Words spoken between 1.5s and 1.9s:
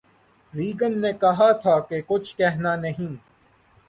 تھا